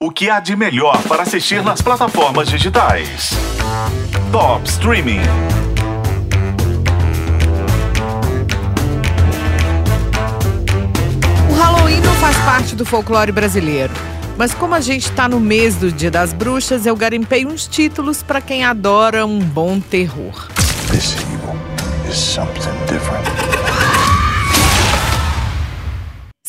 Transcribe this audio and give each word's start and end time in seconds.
O 0.00 0.12
que 0.12 0.30
há 0.30 0.38
de 0.38 0.54
melhor 0.54 1.02
para 1.08 1.24
assistir 1.24 1.60
nas 1.60 1.82
plataformas 1.82 2.48
digitais? 2.48 3.30
Top 4.30 4.64
Streaming. 4.68 5.18
O 11.50 11.54
Halloween 11.54 12.00
não 12.00 12.14
faz 12.14 12.36
parte 12.44 12.76
do 12.76 12.86
folclore 12.86 13.32
brasileiro. 13.32 13.92
Mas 14.36 14.54
como 14.54 14.76
a 14.76 14.80
gente 14.80 15.06
está 15.06 15.28
no 15.28 15.40
mês 15.40 15.74
do 15.74 15.90
Dia 15.90 16.12
das 16.12 16.32
Bruxas, 16.32 16.86
eu 16.86 16.94
garimpei 16.94 17.44
uns 17.44 17.66
títulos 17.66 18.22
para 18.22 18.40
quem 18.40 18.64
adora 18.64 19.26
um 19.26 19.40
bom 19.40 19.80
terror. 19.80 20.46
This 20.92 21.16
evil 21.16 21.56
is 22.08 22.16
something 22.16 22.70
different. 22.86 23.57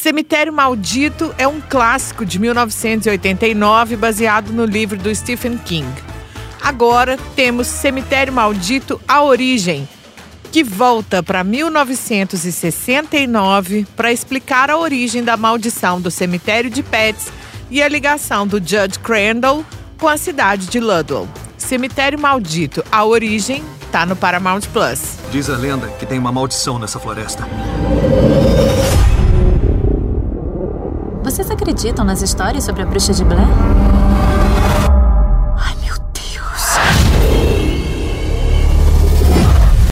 Cemitério 0.09 0.51
Maldito 0.51 1.31
é 1.37 1.47
um 1.47 1.61
clássico 1.61 2.25
de 2.25 2.39
1989 2.39 3.95
baseado 3.95 4.49
no 4.49 4.65
livro 4.65 4.97
do 4.97 5.13
Stephen 5.13 5.55
King. 5.55 5.87
Agora 6.59 7.15
temos 7.35 7.67
Cemitério 7.67 8.33
Maldito 8.33 8.99
A 9.07 9.21
Origem, 9.21 9.87
que 10.51 10.63
volta 10.63 11.21
para 11.21 11.43
1969 11.43 13.85
para 13.95 14.11
explicar 14.11 14.71
a 14.71 14.79
origem 14.79 15.23
da 15.23 15.37
maldição 15.37 16.01
do 16.01 16.09
cemitério 16.09 16.71
de 16.71 16.81
Pets 16.81 17.27
e 17.69 17.83
a 17.83 17.87
ligação 17.87 18.47
do 18.47 18.57
Judge 18.57 18.97
Crandall 19.03 19.63
com 19.99 20.07
a 20.07 20.17
cidade 20.17 20.65
de 20.65 20.79
Ludlow. 20.79 21.27
Cemitério 21.55 22.17
Maldito 22.17 22.83
A 22.91 23.05
Origem 23.05 23.63
tá 23.91 24.07
no 24.07 24.15
Paramount 24.15 24.61
Plus. 24.73 25.19
Diz 25.31 25.51
a 25.51 25.55
lenda 25.55 25.87
que 25.99 26.07
tem 26.07 26.17
uma 26.17 26.31
maldição 26.31 26.79
nessa 26.79 26.99
floresta. 26.99 27.47
Acreditam 31.51 32.05
nas 32.05 32.21
histórias 32.21 32.63
sobre 32.63 32.83
a 32.83 32.85
bruxa 32.85 33.13
de 33.13 33.23
Blair? 33.23 33.47
Ai, 35.57 35.75
meu 35.83 35.95
Deus. 36.13 36.77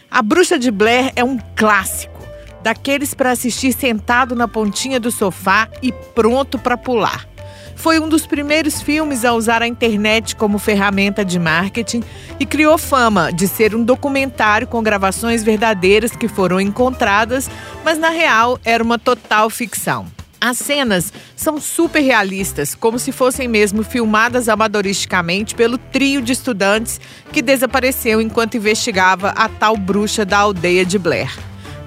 A 0.10 0.22
Bruxa 0.22 0.58
de 0.58 0.72
Blair 0.72 1.12
é 1.16 1.24
um 1.24 1.38
clássico, 1.56 2.20
daqueles 2.64 3.14
para 3.14 3.32
assistir 3.32 3.74
sentado 3.74 4.36
na 4.36 4.48
pontinha 4.48 5.00
do 5.00 5.12
sofá 5.12 5.68
e 5.82 5.92
pronto 5.92 6.58
para 6.58 6.78
pular. 6.78 7.28
Foi 7.76 8.00
um 8.00 8.10
dos 8.10 8.26
primeiros 8.26 8.82
filmes 8.82 9.24
a 9.24 9.34
usar 9.34 9.62
a 9.62 9.68
internet 9.68 10.36
como 10.36 10.58
ferramenta 10.58 11.24
de 11.24 11.38
marketing 11.38 12.04
e 12.40 12.46
criou 12.46 12.78
fama 12.78 13.32
de 13.32 13.48
ser 13.48 13.76
um 13.76 13.84
documentário 13.84 14.68
com 14.68 14.82
gravações 14.82 15.44
verdadeiras 15.44 16.16
que 16.16 16.28
foram 16.28 16.60
encontradas, 16.60 17.50
mas 17.86 18.00
na 18.00 18.10
real 18.10 18.60
era 18.66 18.84
uma 18.84 18.98
total 18.98 19.50
ficção. 19.50 20.17
As 20.40 20.60
cenas 20.60 21.12
são 21.36 21.60
super 21.60 22.00
realistas, 22.00 22.76
como 22.76 23.00
se 23.00 23.12
fossem 23.12 23.48
mesmo 23.48 23.84
filmadas 23.84 24.48
amadoristicamente 24.48 25.56
pelo 25.56 25.80
trio 25.80 26.22
de 26.22 26.32
estudantes 26.32 27.02
que 27.32 27.42
desapareceu 27.42 28.22
enquanto 28.22 28.56
investigava 28.56 29.30
a 29.30 29.50
tal 29.50 29.76
bruxa 29.76 30.24
da 30.24 30.38
aldeia 30.38 30.86
de 30.86 31.00
Blair. 31.00 31.36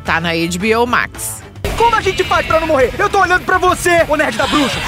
Tá 0.05 0.21
na 0.21 0.31
HBO 0.33 0.85
Max. 0.87 1.43
Como 1.79 1.95
a 1.95 2.01
gente 2.01 2.25
faz 2.25 2.45
pra 2.45 2.59
não 2.59 2.67
morrer? 2.67 2.93
Eu 2.99 3.09
tô 3.09 3.21
olhando 3.21 3.45
pra 3.45 3.59
você, 3.59 4.05
o 4.09 4.17
nerd 4.17 4.37
da 4.37 4.47
bruxa! 4.49 4.79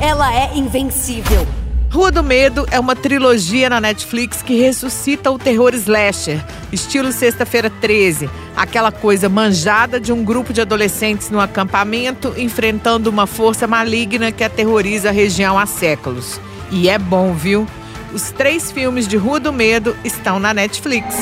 Ela 0.00 0.32
é 0.32 0.56
invencível. 0.56 1.65
Rua 1.96 2.12
do 2.12 2.22
Medo 2.22 2.66
é 2.70 2.78
uma 2.78 2.94
trilogia 2.94 3.70
na 3.70 3.80
Netflix 3.80 4.42
que 4.42 4.54
ressuscita 4.54 5.30
o 5.30 5.38
terror 5.38 5.72
slasher, 5.72 6.44
estilo 6.70 7.10
Sexta-feira 7.10 7.70
13, 7.70 8.28
aquela 8.54 8.92
coisa 8.92 9.30
manjada 9.30 9.98
de 9.98 10.12
um 10.12 10.22
grupo 10.22 10.52
de 10.52 10.60
adolescentes 10.60 11.30
no 11.30 11.40
acampamento 11.40 12.34
enfrentando 12.36 13.08
uma 13.08 13.26
força 13.26 13.66
maligna 13.66 14.30
que 14.30 14.44
aterroriza 14.44 15.08
a 15.08 15.12
região 15.12 15.58
há 15.58 15.64
séculos. 15.64 16.38
E 16.70 16.86
é 16.86 16.98
bom, 16.98 17.32
viu? 17.32 17.66
Os 18.12 18.30
três 18.30 18.70
filmes 18.70 19.08
de 19.08 19.16
Rua 19.16 19.40
do 19.40 19.50
Medo 19.50 19.96
estão 20.04 20.38
na 20.38 20.52
Netflix. 20.52 21.16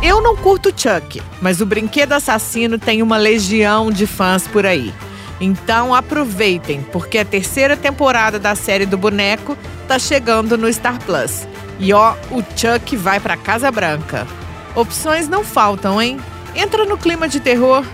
Eu 0.00 0.22
não 0.22 0.36
curto 0.36 0.70
Chuck, 0.70 1.20
mas 1.40 1.60
o 1.60 1.66
brinquedo 1.66 2.12
assassino 2.12 2.78
tem 2.78 3.02
uma 3.02 3.16
legião 3.16 3.90
de 3.90 4.06
fãs 4.06 4.46
por 4.46 4.64
aí. 4.64 4.94
Então 5.40 5.92
aproveitem, 5.94 6.82
porque 6.92 7.18
a 7.18 7.24
terceira 7.24 7.76
temporada 7.76 8.38
da 8.38 8.54
série 8.54 8.86
do 8.86 8.96
boneco 8.96 9.56
tá 9.88 9.98
chegando 9.98 10.56
no 10.56 10.72
Star 10.72 10.98
Plus. 11.04 11.48
E 11.80 11.92
ó, 11.92 12.14
o 12.30 12.42
Chuck 12.56 12.96
vai 12.96 13.18
pra 13.18 13.36
Casa 13.36 13.70
Branca. 13.70 14.26
Opções 14.74 15.28
não 15.28 15.44
faltam, 15.44 16.00
hein? 16.00 16.20
Entra 16.54 16.84
no 16.84 16.96
clima 16.96 17.28
de 17.28 17.40
terror. 17.40 17.84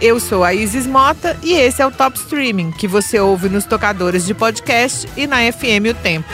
Eu 0.00 0.18
sou 0.18 0.44
a 0.44 0.54
Isis 0.54 0.86
Mota 0.86 1.36
e 1.42 1.52
esse 1.52 1.82
é 1.82 1.86
o 1.86 1.90
Top 1.90 2.16
Streaming, 2.16 2.70
que 2.70 2.88
você 2.88 3.18
ouve 3.18 3.48
nos 3.48 3.64
tocadores 3.64 4.24
de 4.24 4.34
podcast 4.34 5.06
e 5.16 5.26
na 5.26 5.38
FM 5.52 5.90
O 5.90 5.94
Tempo. 5.94 6.28